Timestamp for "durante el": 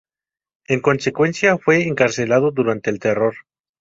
2.49-2.97